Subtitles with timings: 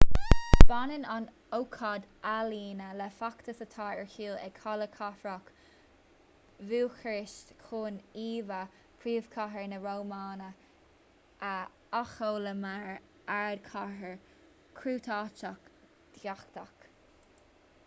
[0.69, 1.25] baineann an
[1.55, 5.51] ócáid ​​ealaíne le feachtas atá ar siúl ag halla cathrach
[6.71, 8.61] bhúcairist chun íomhá
[9.03, 10.47] phríomhchathair na rómáine
[11.49, 11.51] a
[11.99, 12.87] athsheoladh mar
[13.37, 14.17] ardchathair
[14.81, 15.69] chruthaitheach
[16.19, 16.89] dhathach